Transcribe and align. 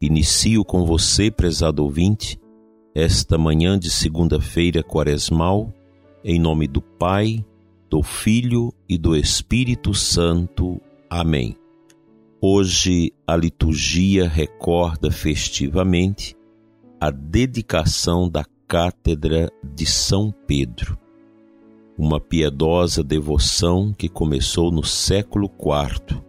Inicio 0.00 0.64
com 0.64 0.84
você, 0.84 1.28
prezado 1.28 1.82
ouvinte, 1.82 2.38
esta 2.94 3.36
manhã 3.36 3.76
de 3.76 3.90
segunda-feira 3.90 4.80
quaresmal, 4.80 5.74
em 6.22 6.38
nome 6.38 6.68
do 6.68 6.80
Pai, 6.80 7.44
do 7.90 8.00
Filho 8.00 8.72
e 8.88 8.96
do 8.96 9.16
Espírito 9.16 9.92
Santo. 9.94 10.80
Amém. 11.10 11.56
Hoje 12.40 13.12
a 13.26 13.34
liturgia 13.34 14.28
recorda 14.28 15.10
festivamente 15.10 16.36
a 17.00 17.10
dedicação 17.10 18.30
da 18.30 18.44
Cátedra 18.68 19.50
de 19.64 19.84
São 19.84 20.32
Pedro, 20.46 20.96
uma 21.98 22.20
piedosa 22.20 23.02
devoção 23.02 23.92
que 23.92 24.08
começou 24.08 24.70
no 24.70 24.84
século 24.84 25.50
IV, 25.58 26.22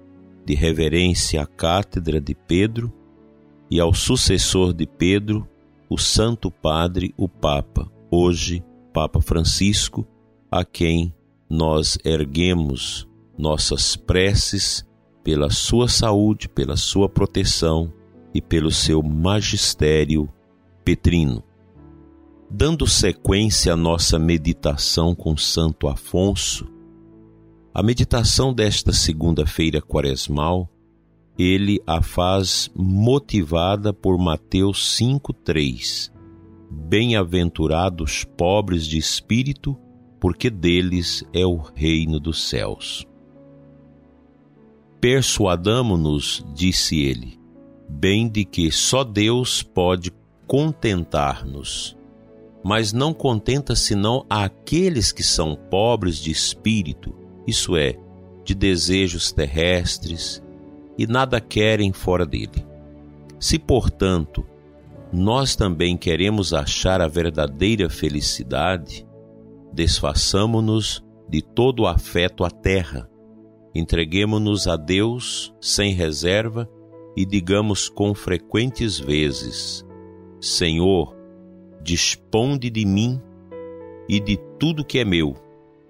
de 0.43 0.55
reverência 0.55 1.43
à 1.43 1.45
Cátedra 1.45 2.19
de 2.19 2.33
Pedro 2.33 2.91
e 3.69 3.79
ao 3.79 3.93
sucessor 3.93 4.73
de 4.73 4.87
Pedro, 4.87 5.47
o 5.89 5.97
Santo 5.97 6.49
Padre, 6.49 7.13
o 7.17 7.27
Papa, 7.27 7.91
hoje 8.09 8.63
Papa 8.93 9.21
Francisco, 9.21 10.07
a 10.51 10.65
quem 10.65 11.13
nós 11.49 11.97
erguemos 12.03 13.07
nossas 13.37 13.95
preces 13.95 14.85
pela 15.23 15.49
sua 15.49 15.87
saúde, 15.87 16.49
pela 16.49 16.75
sua 16.75 17.07
proteção 17.07 17.93
e 18.33 18.41
pelo 18.41 18.71
seu 18.71 19.01
magistério 19.03 20.29
petrino. 20.83 21.43
Dando 22.49 22.87
sequência 22.87 23.73
à 23.73 23.75
nossa 23.75 24.17
meditação 24.17 25.13
com 25.13 25.37
Santo 25.37 25.87
Afonso, 25.87 26.67
a 27.73 27.83
meditação 27.83 28.51
desta 28.53 28.91
segunda-feira 28.91 29.81
quaresmal 29.81 30.67
ele 31.39 31.81
a 31.87 32.01
faz 32.01 32.69
motivada 32.75 33.93
por 33.93 34.17
Mateus 34.17 34.97
5:3. 34.97 36.11
Bem-aventurados 36.69 38.25
pobres 38.35 38.85
de 38.85 38.97
espírito, 38.97 39.77
porque 40.19 40.49
deles 40.49 41.23
é 41.33 41.45
o 41.45 41.55
reino 41.55 42.19
dos 42.19 42.43
céus. 42.49 43.07
Persuadamo-nos, 44.99 46.45
disse 46.53 46.99
ele, 46.99 47.39
bem 47.87 48.27
de 48.27 48.43
que 48.43 48.69
só 48.69 49.05
Deus 49.05 49.63
pode 49.63 50.11
contentar-nos, 50.45 51.95
mas 52.61 52.91
não 52.91 53.13
contenta 53.13 53.77
senão 53.77 54.25
aqueles 54.29 55.13
que 55.13 55.23
são 55.23 55.55
pobres 55.55 56.17
de 56.17 56.31
espírito, 56.31 57.15
isso 57.47 57.77
é, 57.77 57.97
de 58.43 58.53
desejos 58.53 59.31
terrestres, 59.31 60.43
e 60.99 61.07
nada 61.07 61.39
querem 61.39 61.93
fora 61.93 62.25
dele. 62.25 62.67
Se, 63.39 63.57
portanto, 63.57 64.45
nós 65.13 65.55
também 65.55 65.95
queremos 65.95 66.53
achar 66.53 66.99
a 66.99 67.07
verdadeira 67.07 67.89
felicidade, 67.89 69.07
desfaçamo-nos 69.71 71.01
de 71.29 71.41
todo 71.41 71.83
o 71.83 71.87
afeto 71.87 72.43
à 72.43 72.51
terra, 72.51 73.09
entreguemo-nos 73.73 74.67
a 74.67 74.75
Deus 74.75 75.55
sem 75.61 75.93
reserva 75.93 76.69
e 77.15 77.25
digamos 77.25 77.87
com 77.87 78.13
frequentes 78.13 78.99
vezes: 78.99 79.85
Senhor, 80.41 81.15
disponde 81.81 82.69
de 82.69 82.85
mim 82.85 83.21
e 84.09 84.19
de 84.19 84.37
tudo 84.59 84.83
que 84.83 84.99
é 84.99 85.05
meu, 85.05 85.33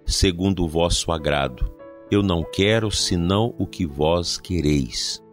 segundo 0.06 0.64
o 0.64 0.68
vosso 0.68 1.12
agrado 1.12 1.79
eu 2.12 2.24
não 2.24 2.44
quero 2.44 2.90
senão 2.92 3.54
o 3.58 3.68
que 3.68 3.86
vós 3.86 4.38
quereis. 4.38 5.24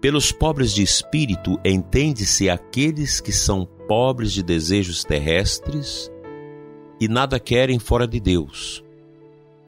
Pelos 0.00 0.30
pobres 0.30 0.72
de 0.72 0.82
espírito, 0.82 1.58
entende-se 1.64 2.48
aqueles 2.48 3.20
que 3.20 3.32
são 3.32 3.66
pobres 3.88 4.32
de 4.32 4.42
desejos 4.42 5.02
terrestres 5.02 6.10
e 7.00 7.08
nada 7.08 7.40
querem 7.40 7.78
fora 7.78 8.06
de 8.06 8.20
Deus. 8.20 8.84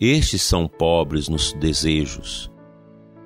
Estes 0.00 0.42
são 0.42 0.66
pobres 0.66 1.28
nos 1.28 1.52
desejos, 1.52 2.50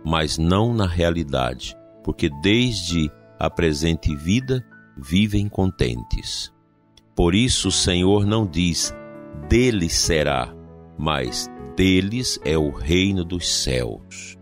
mas 0.05 0.39
não 0.39 0.75
na 0.75 0.87
realidade, 0.87 1.77
porque 2.03 2.31
desde 2.43 3.11
a 3.39 3.51
presente 3.51 4.15
vida 4.17 4.65
vivem 4.97 5.49
contentes. 5.49 6.53
Por 7.15 7.35
isso 7.35 7.69
o 7.69 7.73
Senhor 7.73 8.27
não 8.27 8.47
diz, 8.47 8.95
dele 9.49 9.89
será, 9.89 10.53
mas 10.99 11.49
deles 11.77 12.39
é 12.45 12.57
o 12.57 12.71
reino 12.71 13.25
dos 13.25 13.49
céus. 13.49 14.39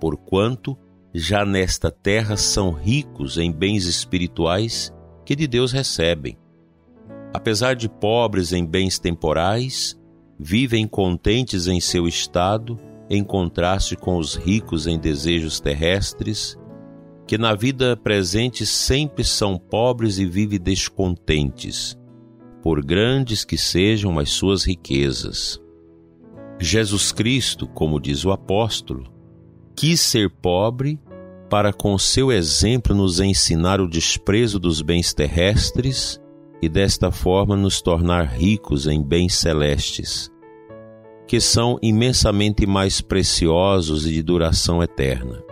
Porquanto 0.00 0.76
já 1.12 1.44
nesta 1.44 1.90
terra 1.90 2.36
são 2.36 2.70
ricos 2.70 3.38
em 3.38 3.50
bens 3.50 3.86
espirituais 3.86 4.92
que 5.24 5.34
de 5.34 5.46
Deus 5.46 5.72
recebem. 5.72 6.38
Apesar 7.32 7.74
de 7.74 7.88
pobres 7.88 8.52
em 8.52 8.64
bens 8.64 8.98
temporais, 8.98 9.98
vivem 10.38 10.86
contentes 10.86 11.66
em 11.66 11.80
seu 11.80 12.06
estado, 12.06 12.78
em 13.08 13.24
contraste 13.24 13.96
com 13.96 14.18
os 14.18 14.34
ricos 14.34 14.86
em 14.86 14.98
desejos 14.98 15.58
terrestres, 15.58 16.56
que 17.26 17.36
na 17.36 17.54
vida 17.54 17.96
presente 17.96 18.64
sempre 18.64 19.24
são 19.24 19.58
pobres 19.58 20.18
e 20.18 20.26
vivem 20.26 20.60
descontentes, 20.60 21.98
por 22.62 22.84
grandes 22.84 23.44
que 23.44 23.56
sejam 23.56 24.18
as 24.18 24.30
suas 24.30 24.64
riquezas. 24.64 25.60
Jesus 26.58 27.12
Cristo, 27.12 27.66
como 27.66 28.00
diz 28.00 28.24
o 28.24 28.32
apóstolo, 28.32 29.04
quis 29.74 30.00
ser 30.00 30.30
pobre 30.30 30.98
para 31.50 31.72
com 31.72 31.96
seu 31.98 32.32
exemplo 32.32 32.94
nos 32.94 33.20
ensinar 33.20 33.80
o 33.80 33.88
desprezo 33.88 34.58
dos 34.58 34.80
bens 34.80 35.12
terrestres 35.12 36.20
e 36.60 36.68
desta 36.68 37.12
forma 37.12 37.56
nos 37.56 37.82
tornar 37.82 38.24
ricos 38.24 38.86
em 38.86 39.02
bens 39.02 39.34
celestes, 39.34 40.30
que 41.26 41.40
são 41.40 41.78
imensamente 41.82 42.66
mais 42.66 43.00
preciosos 43.00 44.06
e 44.06 44.12
de 44.12 44.22
duração 44.22 44.82
eterna. 44.82 45.44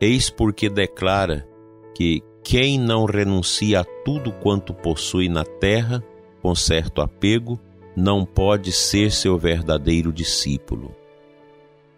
Eis 0.00 0.30
porque 0.30 0.70
declara 0.70 1.46
que 1.94 2.22
quem 2.44 2.78
não 2.78 3.04
renuncia 3.04 3.80
a 3.80 3.84
tudo 4.04 4.30
quanto 4.30 4.72
possui 4.72 5.28
na 5.28 5.44
terra, 5.44 6.02
com 6.40 6.54
certo 6.54 7.00
apego, 7.00 7.58
não 7.96 8.24
pode 8.24 8.70
ser 8.70 9.10
seu 9.10 9.38
verdadeiro 9.38 10.12
discípulo. 10.12 10.94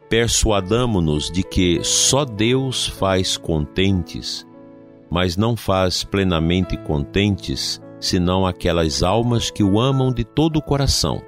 Persuadamo-nos 0.08 1.30
de 1.30 1.42
que 1.42 1.82
só 1.82 2.24
Deus 2.24 2.86
faz 2.86 3.36
contentes, 3.36 4.46
mas 5.10 5.36
não 5.36 5.56
faz 5.56 6.04
plenamente 6.04 6.76
contentes 6.76 7.80
senão 8.00 8.46
aquelas 8.46 9.02
almas 9.02 9.50
que 9.50 9.62
o 9.62 9.80
amam 9.80 10.12
de 10.12 10.24
todo 10.24 10.58
o 10.58 10.62
coração. 10.62 11.20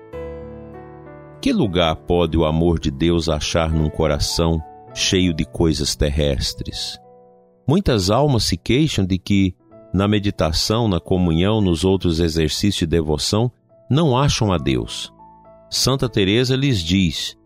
Que 1.40 1.52
lugar 1.52 1.96
pode 1.96 2.38
o 2.38 2.44
amor 2.44 2.78
de 2.78 2.90
Deus 2.90 3.28
achar 3.28 3.70
num 3.70 3.90
coração 3.90 4.62
cheio 4.94 5.34
de 5.34 5.44
coisas 5.44 5.96
terrestres? 5.96 6.98
Muitas 7.66 8.10
almas 8.10 8.44
se 8.44 8.56
queixam 8.56 9.04
de 9.04 9.18
que, 9.18 9.54
na 9.92 10.06
meditação, 10.06 10.86
na 10.86 11.00
comunhão, 11.00 11.60
nos 11.60 11.84
outros 11.84 12.20
exercícios 12.20 12.78
de 12.78 12.86
devoção, 12.86 13.50
não 13.90 14.16
acham 14.16 14.52
a 14.52 14.56
Deus. 14.56 15.12
Santa 15.68 16.08
Teresa 16.08 16.54
lhes 16.54 16.78
diz: 16.78 17.36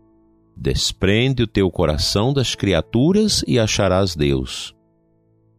Desprende 0.55 1.41
o 1.41 1.47
teu 1.47 1.71
coração 1.71 2.31
das 2.31 2.53
criaturas 2.53 3.43
e 3.47 3.57
acharás 3.57 4.15
Deus. 4.15 4.75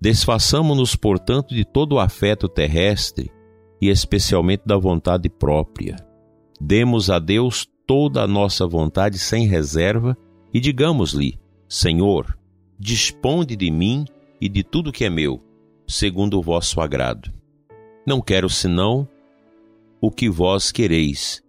Desfaçamo-nos, 0.00 0.94
portanto, 0.94 1.54
de 1.54 1.64
todo 1.64 1.94
o 1.94 1.98
afeto 1.98 2.48
terrestre 2.48 3.32
e 3.80 3.88
especialmente 3.88 4.62
da 4.64 4.76
vontade 4.76 5.28
própria. 5.28 5.96
Demos 6.60 7.10
a 7.10 7.18
Deus 7.18 7.66
toda 7.86 8.22
a 8.22 8.26
nossa 8.26 8.66
vontade 8.66 9.18
sem 9.18 9.46
reserva 9.46 10.16
e 10.54 10.60
digamos-lhe: 10.60 11.38
Senhor, 11.68 12.38
disponde 12.78 13.56
de 13.56 13.70
mim 13.70 14.04
e 14.40 14.48
de 14.48 14.62
tudo 14.62 14.92
que 14.92 15.04
é 15.04 15.10
meu, 15.10 15.42
segundo 15.86 16.38
o 16.38 16.42
vosso 16.42 16.80
agrado. 16.80 17.32
Não 18.06 18.20
quero 18.20 18.48
senão 18.48 19.08
o 20.06 20.10
que 20.12 20.30
vós 20.30 20.70
quereis, 20.70 21.42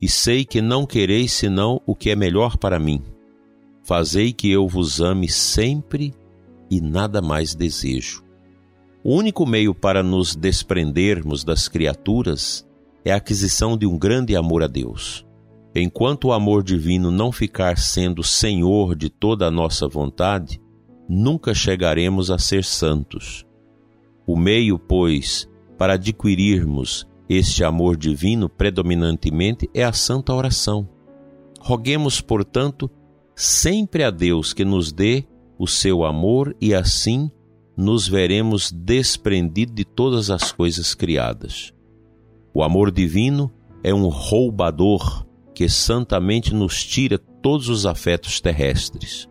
e 0.00 0.08
sei 0.08 0.42
que 0.42 0.62
não 0.62 0.86
quereis 0.86 1.30
senão 1.30 1.78
o 1.84 1.94
que 1.94 2.08
é 2.08 2.16
melhor 2.16 2.56
para 2.56 2.78
mim. 2.78 3.02
Fazei 3.82 4.32
que 4.32 4.50
eu 4.50 4.66
vos 4.66 4.98
ame 4.98 5.28
sempre 5.28 6.14
e 6.70 6.80
nada 6.80 7.20
mais 7.20 7.54
desejo. 7.54 8.24
O 9.04 9.14
único 9.14 9.44
meio 9.44 9.74
para 9.74 10.02
nos 10.02 10.34
desprendermos 10.34 11.44
das 11.44 11.68
criaturas 11.68 12.66
é 13.04 13.12
a 13.12 13.16
aquisição 13.16 13.76
de 13.76 13.84
um 13.84 13.98
grande 13.98 14.34
amor 14.34 14.62
a 14.62 14.66
Deus. 14.66 15.26
Enquanto 15.74 16.28
o 16.28 16.32
amor 16.32 16.62
divino 16.62 17.10
não 17.10 17.30
ficar 17.30 17.76
sendo 17.76 18.24
senhor 18.24 18.96
de 18.96 19.10
toda 19.10 19.48
a 19.48 19.50
nossa 19.50 19.86
vontade, 19.86 20.58
nunca 21.06 21.52
chegaremos 21.52 22.30
a 22.30 22.38
ser 22.38 22.64
santos. 22.64 23.44
O 24.26 24.34
meio, 24.34 24.78
pois, 24.78 25.46
para 25.76 25.92
adquirirmos 25.92 27.06
este 27.28 27.62
amor 27.62 27.96
divino 27.96 28.48
predominantemente 28.48 29.68
é 29.74 29.84
a 29.84 29.92
santa 29.92 30.32
oração. 30.32 30.88
Roguemos, 31.60 32.20
portanto, 32.20 32.90
sempre 33.36 34.02
a 34.02 34.10
Deus 34.10 34.52
que 34.52 34.64
nos 34.64 34.92
dê 34.92 35.24
o 35.58 35.66
seu 35.66 36.04
amor 36.04 36.56
e 36.60 36.74
assim 36.74 37.30
nos 37.76 38.08
veremos 38.08 38.72
desprendidos 38.72 39.74
de 39.74 39.84
todas 39.84 40.30
as 40.30 40.50
coisas 40.50 40.94
criadas. 40.94 41.72
O 42.54 42.62
amor 42.62 42.90
divino 42.90 43.52
é 43.84 43.92
um 43.92 44.08
roubador 44.08 45.26
que 45.54 45.68
santamente 45.68 46.54
nos 46.54 46.84
tira 46.84 47.18
todos 47.18 47.68
os 47.68 47.84
afetos 47.84 48.40
terrestres. 48.40 49.28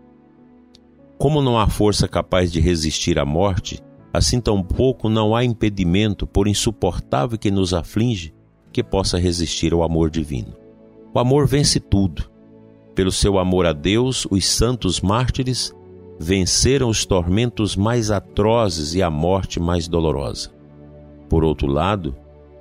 Como 1.18 1.42
não 1.42 1.58
há 1.58 1.68
força 1.68 2.08
capaz 2.08 2.52
de 2.52 2.60
resistir 2.60 3.18
à 3.18 3.26
morte, 3.26 3.82
assim 4.13 4.39
tampouco 4.39 5.09
não 5.09 5.36
há 5.36 5.44
impedimento, 5.44 6.25
por 6.25 6.48
insuportável 6.48 7.38
que 7.38 7.51
nos 7.51 7.74
aflige, 7.74 8.33
que 8.71 8.83
possa 8.83 9.18
resistir 9.18 9.74
ao 9.74 9.83
amor 9.83 10.09
divino. 10.09 10.54
O 11.13 11.19
amor 11.19 11.48
vence 11.48 11.80
tudo. 11.80 12.30
Pelo 12.94 13.12
seu 13.12 13.38
amor 13.38 13.65
a 13.65 13.74
Deus, 13.74 14.27
os 14.30 14.48
santos 14.48 15.01
mártires 15.01 15.74
venceram 16.19 16.89
os 16.89 17.06
tormentos 17.06 17.75
mais 17.75 18.09
atrozes 18.09 18.95
e 18.95 19.04
a 19.04 19.09
morte 19.09 19.59
mais 19.59 19.88
dolorosa. 19.88 20.51
Por 21.30 21.44
outro 21.44 21.68
lado, 21.68 22.15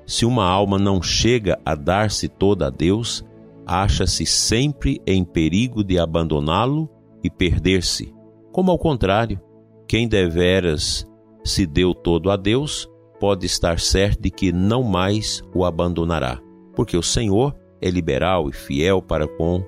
se 0.07 0.25
uma 0.25 0.45
alma 0.45 0.79
não 0.79 1.03
chega 1.03 1.59
a 1.65 1.75
dar-se 1.75 2.29
toda 2.29 2.67
a 2.67 2.71
Deus, 2.71 3.25
acha-se 3.67 4.25
sempre 4.25 5.01
em 5.07 5.25
perigo 5.25 5.83
de 5.83 5.99
abandoná-lo 5.99 6.89
e 7.23 7.31
perder-se. 7.31 8.15
Como 8.53 8.71
ao 8.71 8.79
contrário, 8.79 9.41
quem 9.89 10.07
deveras 10.07 11.07
se 11.47 11.67
deu 11.67 11.95
todo 11.95 12.31
a 12.31 12.37
Deus, 12.37 12.89
pode 13.19 13.47
estar 13.47 13.81
certo 13.81 14.21
de 14.23 14.31
que 14.31 14.53
não 14.53 14.83
mais 14.83 15.43
o 15.55 15.65
abandonará, 15.65 16.41
porque 16.75 16.97
o 16.97 17.03
Senhor 17.03 17.55
é 17.81 17.89
liberal 17.89 18.49
e 18.49 18.53
fiel 18.53 19.01
para 19.01 19.27
com 19.27 19.65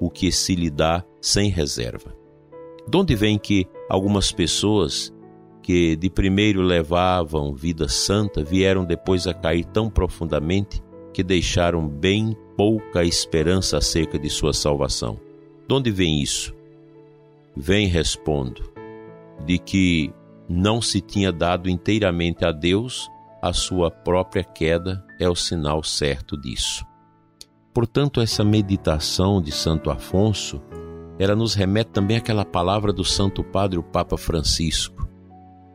o 0.00 0.10
que 0.10 0.30
se 0.30 0.54
lhe 0.54 0.70
dá 0.70 1.04
sem 1.20 1.50
reserva. 1.50 2.14
De 2.88 2.96
onde 2.96 3.14
vem 3.14 3.38
que 3.38 3.66
algumas 3.88 4.30
pessoas 4.30 5.12
que 5.62 5.96
de 5.96 6.08
primeiro 6.08 6.62
levavam 6.62 7.54
vida 7.54 7.88
santa 7.88 8.44
vieram 8.44 8.84
depois 8.84 9.26
a 9.26 9.34
cair 9.34 9.64
tão 9.64 9.90
profundamente 9.90 10.80
que 11.12 11.24
deixaram 11.24 11.88
bem 11.88 12.36
pouca 12.56 13.02
esperança 13.02 13.78
acerca 13.78 14.18
de 14.18 14.30
sua 14.30 14.52
salvação? 14.52 15.18
De 15.66 15.74
onde 15.74 15.90
vem 15.90 16.22
isso? 16.22 16.54
Vem, 17.56 17.88
respondo, 17.88 18.70
de 19.44 19.58
que 19.58 20.12
não 20.48 20.80
se 20.80 21.00
tinha 21.00 21.32
dado 21.32 21.68
inteiramente 21.68 22.44
a 22.44 22.52
Deus, 22.52 23.10
a 23.42 23.52
sua 23.52 23.90
própria 23.90 24.44
queda 24.44 25.04
é 25.18 25.28
o 25.28 25.34
sinal 25.34 25.82
certo 25.82 26.36
disso. 26.40 26.84
Portanto, 27.74 28.20
essa 28.20 28.42
meditação 28.42 29.40
de 29.40 29.52
Santo 29.52 29.90
Afonso 29.90 30.62
ela 31.18 31.34
nos 31.34 31.54
remete 31.54 31.90
também 31.90 32.16
àquela 32.16 32.44
palavra 32.44 32.92
do 32.92 33.04
Santo 33.04 33.42
Padre, 33.42 33.78
o 33.78 33.82
Papa 33.82 34.16
Francisco. 34.18 35.08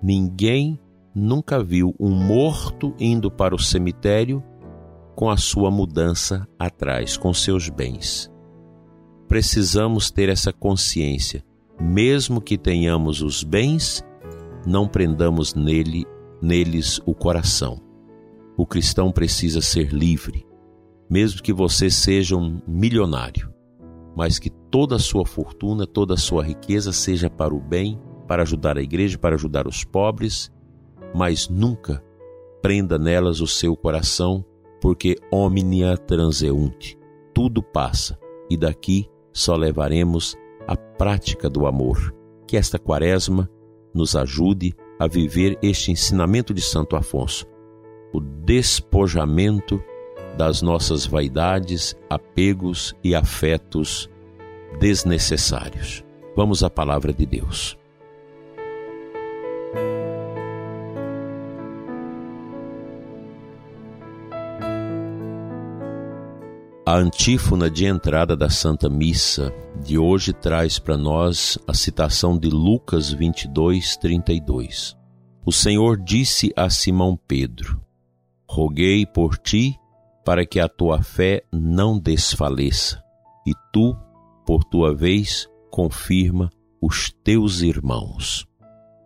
Ninguém 0.01 0.79
nunca 1.15 1.63
viu 1.63 1.95
um 2.00 2.12
morto 2.12 2.94
indo 3.00 3.31
para 3.31 3.56
o 3.56 3.59
cemitério 3.59 4.44
com 5.15 5.29
a 5.29 5.38
sua 5.38 5.71
mudança 5.71 6.47
atrás, 6.59 7.18
com 7.18 7.33
seus 7.33 7.69
bens. 7.69 8.31
Precisamos 9.27 10.12
ter 10.12 10.29
essa 10.29 10.53
consciência. 10.53 11.44
Mesmo 11.79 12.39
que 12.39 12.57
tenhamos 12.57 13.21
os 13.21 13.44
bens, 13.44 14.03
não 14.66 14.88
prendamos 14.88 15.54
nele, 15.54 16.06
neles 16.42 17.00
o 17.06 17.13
coração. 17.13 17.81
O 18.58 18.66
cristão 18.66 19.12
precisa 19.12 19.62
ser 19.62 19.94
livre, 19.94 20.46
mesmo 21.10 21.42
que 21.42 21.54
você 21.54 21.90
seja 21.90 22.36
um 22.36 22.62
milionário 22.68 23.52
mas 24.16 24.38
que 24.38 24.50
toda 24.50 24.96
a 24.96 25.00
sua 25.00 25.25
fortuna, 25.25 25.86
toda 25.88 26.16
a 26.16 26.18
sua 26.18 26.44
riqueza 26.44 26.92
seja 26.92 27.30
para 27.30 27.54
o 27.54 27.60
bem, 27.60 28.00
para 28.28 28.44
ajudar 28.44 28.78
a 28.78 28.81
igreja, 28.81 29.18
para 29.18 29.36
ajudar 29.36 29.68
os 29.68 29.84
pobres, 29.84 30.52
mas 31.14 31.50
nunca 31.50 32.04
prenda 32.62 32.98
nelas 32.98 33.42
o 33.42 33.48
seu 33.48 33.75
coração, 33.75 34.46
porque 34.81 35.16
omnia 35.31 35.98
transeunte, 35.98 36.98
tudo 37.34 37.62
passa 37.62 38.18
e 38.50 38.57
daqui 38.57 39.07
só 39.34 39.56
levaremos 39.56 40.36
a 40.68 40.75
prática 40.75 41.50
do 41.50 41.66
amor. 41.66 42.14
Que 42.48 42.57
esta 42.57 42.78
quaresma 42.78 43.50
nos 43.94 44.16
ajude 44.16 44.76
a 45.00 45.08
viver 45.08 45.58
este 45.62 45.92
ensinamento 45.92 46.54
de 46.54 46.62
Santo 46.62 46.96
Afonso, 46.96 47.48
o 48.14 48.20
despojamento 48.20 49.84
das 50.38 50.62
nossas 50.62 51.06
vaidades, 51.06 51.96
apegos 52.10 52.96
e 53.04 53.16
afetos 53.16 54.10
desnecessários. 54.80 56.04
Vamos 56.36 56.64
à 56.64 56.70
palavra 56.70 57.12
de 57.12 57.26
Deus. 57.26 57.81
A 66.92 66.98
antífona 66.98 67.70
de 67.72 67.86
entrada 67.86 68.36
da 68.36 68.50
Santa 68.50 68.90
Missa 68.90 69.50
de 69.82 69.98
hoje 69.98 70.34
traz 70.34 70.78
para 70.78 70.98
nós 70.98 71.58
a 71.66 71.74
citação 71.74 72.38
de 72.38 72.50
Lucas 72.50 73.14
22, 73.14 73.96
32. 73.96 74.98
O 75.46 75.54
Senhor 75.54 75.96
disse 75.96 76.52
a 76.54 76.70
Simão 76.70 77.18
Pedro: 77.26 77.82
Roguei 78.46 79.06
por 79.06 79.38
ti 79.38 79.80
para 80.26 80.46
que 80.46 80.60
a 80.60 80.68
tua 80.68 81.02
fé 81.02 81.46
não 81.50 81.98
desfaleça, 81.98 83.02
e 83.48 83.54
tu, 83.72 83.96
por 84.46 84.66
tua 84.66 84.94
vez, 84.94 85.50
confirma 85.70 86.50
os 86.82 87.10
teus 87.24 87.62
irmãos. 87.62 88.46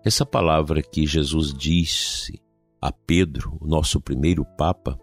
Essa 0.04 0.26
palavra 0.26 0.82
que 0.82 1.06
Jesus 1.06 1.54
disse 1.54 2.42
a 2.82 2.92
Pedro, 2.92 3.60
o 3.62 3.68
nosso 3.68 4.02
primeiro 4.02 4.44
Papa, 4.58 4.98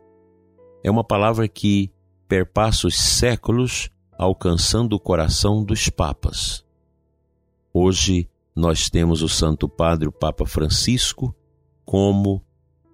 é 0.82 0.90
uma 0.90 1.04
palavra 1.04 1.46
que 1.46 1.92
perpassa 2.32 2.86
os 2.86 2.94
séculos 2.94 3.90
alcançando 4.16 4.94
o 4.94 4.98
coração 4.98 5.62
dos 5.62 5.90
papas. 5.90 6.64
Hoje 7.74 8.26
nós 8.56 8.88
temos 8.88 9.20
o 9.20 9.28
Santo 9.28 9.68
Padre, 9.68 10.08
o 10.08 10.12
Papa 10.12 10.46
Francisco, 10.46 11.36
como 11.84 12.42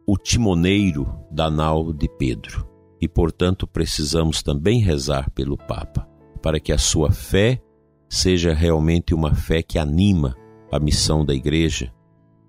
o 0.04 0.18
timoneiro 0.18 1.25
da 1.30 1.49
nau 1.49 1.92
de 1.92 2.09
Pedro 2.09 2.68
e, 3.00 3.07
portanto, 3.07 3.64
precisamos 3.64 4.42
também 4.42 4.80
rezar 4.80 5.30
pelo 5.30 5.57
Papa, 5.57 6.09
para 6.42 6.59
que 6.59 6.73
a 6.73 6.78
sua 6.78 7.12
fé 7.12 7.62
seja 8.09 8.52
realmente 8.52 9.14
uma 9.14 9.37
fé 9.37 9.62
que 9.62 9.78
anima 9.78 10.37
a 10.68 10.80
missão 10.80 11.25
da 11.25 11.33
igreja, 11.33 11.95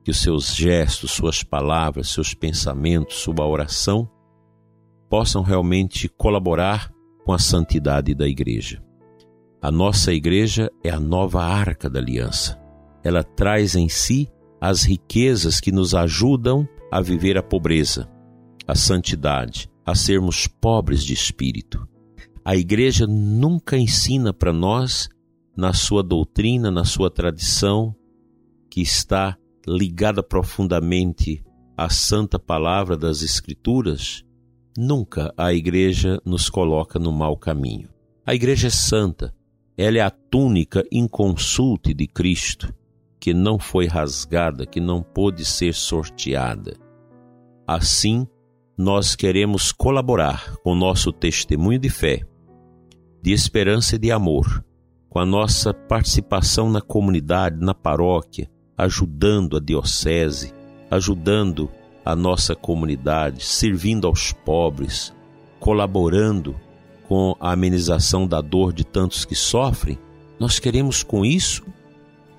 que 0.04 0.10
os 0.10 0.20
seus 0.20 0.56
gestos, 0.56 1.12
suas 1.12 1.44
palavras, 1.44 2.10
seus 2.10 2.34
pensamentos, 2.34 3.18
sua 3.18 3.46
oração 3.46 4.10
possam 5.10 5.42
realmente 5.42 6.08
colaborar 6.08 6.92
com 7.26 7.34
a 7.34 7.40
santidade 7.40 8.14
da 8.14 8.28
igreja. 8.28 8.82
A 9.62 9.72
nossa 9.72 10.14
igreja 10.14 10.72
é 10.84 10.90
a 10.90 11.00
nova 11.00 11.44
arca 11.44 11.90
da 11.90 12.00
aliança. 12.00 12.60
Ela 13.04 13.24
traz 13.24 13.76
em 13.76 13.90
si 13.90 14.30
as 14.62 14.84
riquezas 14.84 15.60
que 15.60 15.72
nos 15.72 15.94
ajudam 15.94 16.68
a 16.92 17.02
viver 17.02 17.38
a 17.38 17.44
pobreza, 17.44 18.10
a 18.68 18.76
santidade, 18.76 19.70
a 19.86 19.96
sermos 19.96 20.48
pobres 20.48 21.04
de 21.04 21.14
espírito. 21.14 21.88
A 22.44 22.56
igreja 22.56 23.06
nunca 23.06 23.78
ensina 23.78 24.34
para 24.34 24.54
nós, 24.54 25.10
na 25.56 25.74
sua 25.74 26.02
doutrina, 26.02 26.72
na 26.72 26.86
sua 26.86 27.12
tradição, 27.12 27.94
que 28.70 28.82
está 28.82 29.38
ligada 29.68 30.24
profundamente 30.24 31.44
à 31.76 31.90
santa 31.90 32.40
palavra 32.40 32.96
das 32.96 33.22
Escrituras, 33.22 34.24
nunca 34.78 35.34
a 35.38 35.54
igreja 35.54 36.22
nos 36.26 36.50
coloca 36.50 37.00
no 37.00 37.12
mau 37.12 37.36
caminho. 37.38 37.90
A 38.26 38.34
igreja 38.34 38.68
é 38.68 38.72
santa, 38.72 39.34
ela 39.78 39.98
é 39.98 40.02
a 40.02 40.10
túnica 40.10 40.84
inconsulte 40.92 41.94
de 41.94 42.06
Cristo, 42.06 42.74
que 43.20 43.34
não 43.34 43.58
foi 43.58 43.88
rasgada, 43.88 44.66
que 44.66 44.80
não 44.80 45.02
pôde 45.02 45.44
ser 45.44 45.74
sorteada. 45.74 46.76
Assim, 47.68 48.28
nós 48.78 49.16
queremos 49.16 49.72
colaborar 49.72 50.56
com 50.64 50.74
nosso 50.74 51.12
testemunho 51.12 51.80
de 51.80 51.90
fé, 51.90 52.22
de 53.22 53.32
esperança 53.32 53.96
e 53.96 54.00
de 54.00 54.12
amor, 54.12 54.64
com 55.10 55.20
a 55.20 55.26
nossa 55.26 55.74
participação 55.74 56.70
na 56.70 56.82
comunidade, 56.82 57.60
na 57.60 57.74
paróquia, 57.74 58.50
ajudando 58.78 59.58
a 59.58 59.60
diocese, 59.60 60.54
ajudando 60.90 61.70
a 62.04 62.16
nossa 62.16 62.56
comunidade, 62.56 63.44
servindo 63.44 64.08
aos 64.08 64.32
pobres, 64.32 65.14
colaborando 65.60 66.56
com 67.08 67.36
a 67.40 67.52
amenização 67.52 68.28
da 68.28 68.42
dor 68.42 68.72
de 68.72 68.84
tantos 68.84 69.26
que 69.26 69.36
sofrem, 69.36 69.98
nós 70.40 70.60
queremos 70.60 71.04
com 71.04 71.26
isso 71.26 71.64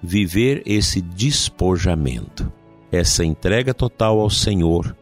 viver 0.02 0.62
esse 0.64 1.00
despojamento, 1.00 2.50
essa 2.90 3.24
entrega 3.24 3.74
total 3.74 4.20
ao 4.20 4.30
Senhor, 4.30 4.96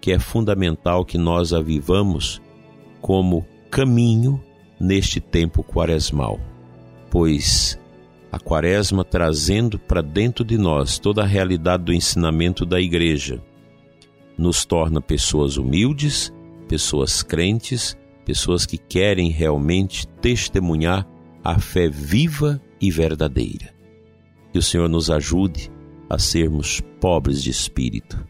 que 0.00 0.12
é 0.12 0.18
fundamental 0.18 1.04
que 1.04 1.18
nós 1.18 1.52
a 1.52 1.60
vivamos 1.60 2.40
como 3.00 3.46
caminho 3.70 4.42
neste 4.80 5.20
tempo 5.20 5.62
quaresmal, 5.62 6.40
pois 7.10 7.78
a 8.32 8.38
quaresma 8.38 9.04
trazendo 9.04 9.78
para 9.78 10.00
dentro 10.00 10.44
de 10.44 10.56
nós 10.56 10.98
toda 10.98 11.22
a 11.22 11.26
realidade 11.26 11.84
do 11.84 11.92
ensinamento 11.92 12.64
da 12.64 12.80
igreja, 12.80 13.42
nos 14.40 14.64
torna 14.64 15.02
pessoas 15.02 15.58
humildes, 15.58 16.32
pessoas 16.66 17.22
crentes, 17.22 17.94
pessoas 18.24 18.64
que 18.64 18.78
querem 18.78 19.28
realmente 19.30 20.08
testemunhar 20.22 21.06
a 21.44 21.58
fé 21.58 21.88
viva 21.88 22.60
e 22.80 22.90
verdadeira. 22.90 23.74
Que 24.50 24.58
o 24.58 24.62
Senhor 24.62 24.88
nos 24.88 25.10
ajude 25.10 25.70
a 26.08 26.18
sermos 26.18 26.80
pobres 27.00 27.42
de 27.42 27.50
espírito, 27.50 28.26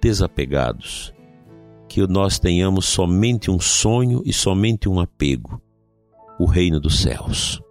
desapegados, 0.00 1.14
que 1.88 2.04
nós 2.08 2.40
tenhamos 2.40 2.86
somente 2.86 3.48
um 3.48 3.60
sonho 3.60 4.22
e 4.24 4.32
somente 4.32 4.88
um 4.88 4.98
apego, 4.98 5.62
o 6.40 6.44
reino 6.44 6.80
dos 6.80 7.00
céus. 7.00 7.62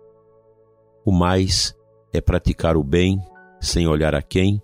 O 1.05 1.11
mais 1.11 1.75
é 2.13 2.21
praticar 2.21 2.77
o 2.77 2.83
bem 2.83 3.19
sem 3.59 3.85
olhar 3.85 4.15
a 4.15 4.21
quem 4.21 4.61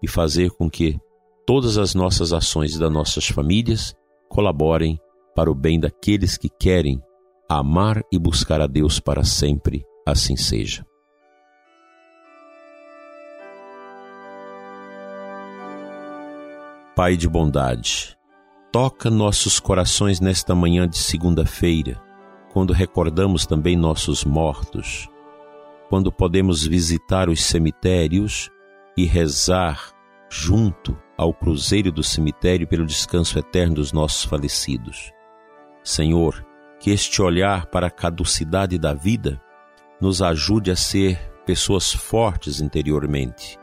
e 0.00 0.06
fazer 0.06 0.50
com 0.50 0.70
que 0.70 0.98
todas 1.46 1.78
as 1.78 1.94
nossas 1.94 2.32
ações 2.32 2.78
das 2.78 2.90
nossas 2.90 3.28
famílias 3.28 3.94
colaborem 4.28 4.98
para 5.34 5.50
o 5.50 5.54
bem 5.54 5.78
daqueles 5.78 6.38
que 6.38 6.48
querem 6.48 7.02
amar 7.48 8.02
e 8.10 8.18
buscar 8.18 8.60
a 8.60 8.66
Deus 8.66 8.98
para 8.98 9.24
sempre. 9.24 9.84
Assim 10.06 10.36
seja. 10.36 10.84
Pai 16.96 17.16
de 17.16 17.28
bondade, 17.28 18.16
toca 18.70 19.10
nossos 19.10 19.58
corações 19.58 20.20
nesta 20.20 20.54
manhã 20.54 20.88
de 20.88 20.96
segunda-feira, 20.96 22.00
quando 22.52 22.72
recordamos 22.72 23.46
também 23.46 23.76
nossos 23.76 24.24
mortos, 24.24 25.08
quando 25.88 26.12
podemos 26.12 26.64
visitar 26.64 27.28
os 27.28 27.42
cemitérios 27.42 28.48
e 28.96 29.04
rezar 29.04 29.90
junto 30.30 30.96
ao 31.16 31.32
cruzeiro 31.32 31.92
do 31.92 32.02
cemitério 32.02 32.66
pelo 32.66 32.86
descanso 32.86 33.38
eterno 33.38 33.76
dos 33.76 33.92
nossos 33.92 34.24
falecidos. 34.24 35.12
Senhor, 35.82 36.44
que 36.80 36.90
este 36.90 37.22
olhar 37.22 37.66
para 37.66 37.86
a 37.86 37.90
caducidade 37.90 38.78
da 38.78 38.92
vida 38.92 39.40
nos 40.00 40.20
ajude 40.20 40.70
a 40.70 40.76
ser 40.76 41.18
pessoas 41.46 41.92
fortes 41.92 42.60
interiormente, 42.60 43.58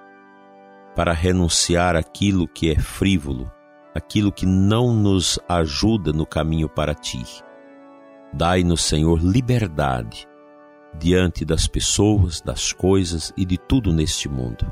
para 0.96 1.14
renunciar 1.14 1.96
aquilo 1.96 2.48
que 2.48 2.70
é 2.70 2.80
frívolo, 2.80 3.52
aquilo 3.94 4.32
que 4.32 4.46
não 4.46 4.94
nos 4.94 5.40
ajuda 5.48 6.14
no 6.14 6.26
caminho 6.26 6.70
para 6.70 6.94
ti. 6.94 7.24
Dai-nos, 8.34 8.82
Senhor, 8.82 9.20
liberdade 9.22 10.28
diante 10.98 11.46
das 11.46 11.68
pessoas, 11.68 12.42
das 12.42 12.74
coisas 12.74 13.34
e 13.38 13.46
de 13.46 13.58
tudo 13.58 13.94
neste 13.94 14.28
mundo. 14.28 14.72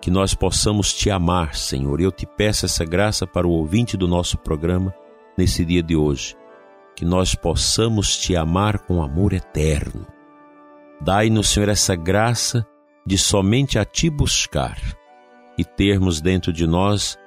Que 0.00 0.10
nós 0.10 0.34
possamos 0.34 0.92
te 0.92 1.10
amar, 1.10 1.54
Senhor. 1.54 2.00
Eu 2.00 2.12
te 2.12 2.26
peço 2.26 2.66
essa 2.66 2.84
graça 2.84 3.26
para 3.26 3.46
o 3.46 3.50
ouvinte 3.50 3.96
do 3.96 4.06
nosso 4.06 4.38
programa 4.38 4.94
nesse 5.36 5.64
dia 5.64 5.82
de 5.82 5.96
hoje. 5.96 6.36
Que 6.94 7.04
nós 7.04 7.34
possamos 7.34 8.16
te 8.16 8.36
amar 8.36 8.80
com 8.80 9.02
amor 9.02 9.32
eterno. 9.32 10.06
Dai-nos, 11.00 11.50
Senhor, 11.50 11.68
essa 11.68 11.94
graça 11.94 12.66
de 13.06 13.16
somente 13.16 13.78
a 13.78 13.84
ti 13.84 14.10
buscar 14.10 14.78
e 15.56 15.64
termos 15.64 16.20
dentro 16.20 16.52
de 16.52 16.66
nós 16.66 17.18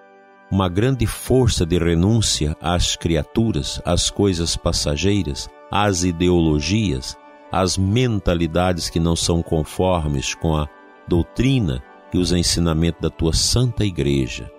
uma 0.51 0.67
grande 0.67 1.05
força 1.07 1.65
de 1.65 1.77
renúncia 1.77 2.55
às 2.61 2.95
criaturas, 2.95 3.81
às 3.85 4.09
coisas 4.09 4.57
passageiras, 4.57 5.49
às 5.71 6.03
ideologias, 6.03 7.17
às 7.49 7.77
mentalidades 7.77 8.89
que 8.89 8.99
não 8.99 9.15
são 9.15 9.41
conformes 9.41 10.35
com 10.35 10.55
a 10.55 10.67
doutrina 11.07 11.81
e 12.13 12.17
os 12.17 12.31
ensinamentos 12.31 13.01
da 13.01 13.09
tua 13.09 13.33
santa 13.33 13.85
igreja. 13.85 14.51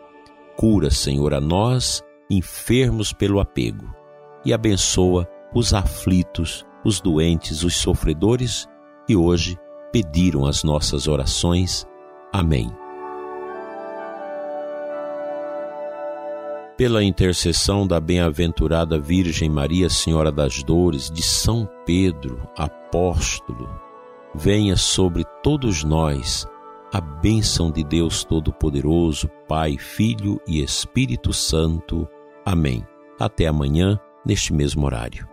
Cura, 0.57 0.91
Senhor, 0.91 1.35
a 1.35 1.41
nós, 1.41 2.03
enfermos 2.31 3.13
pelo 3.13 3.41
apego, 3.41 3.87
e 4.45 4.53
abençoa 4.53 5.29
os 5.55 5.75
aflitos, 5.75 6.65
os 6.85 7.01
doentes, 7.01 7.63
os 7.63 7.77
sofredores 7.77 8.67
que 9.07 9.17
hoje 9.17 9.57
pediram 9.93 10.47
as 10.47 10.63
nossas 10.63 11.07
orações. 11.07 11.87
Amém. 12.33 12.73
pela 16.83 17.05
intercessão 17.05 17.87
da 17.87 18.01
bem-aventurada 18.01 18.99
Virgem 18.99 19.49
Maria, 19.49 19.89
Senhora 19.89 20.33
das 20.33 20.65
Dores, 20.65 21.11
de 21.11 21.23
São 21.23 21.69
Pedro, 21.87 22.43
apóstolo, 22.57 23.71
venha 24.35 24.77
sobre 24.77 25.25
todos 25.45 25.85
nós 25.85 26.45
a 26.93 27.01
bênção 27.01 27.71
de 27.71 27.83
Deus 27.83 28.23
Todo-Poderoso, 28.23 29.27
Pai, 29.49 29.79
Filho 29.79 30.39
e 30.47 30.63
Espírito 30.63 31.33
Santo. 31.33 32.07
Amém. 32.45 32.87
Até 33.19 33.47
amanhã, 33.47 33.99
neste 34.27 34.53
mesmo 34.53 34.85
horário. 34.85 35.32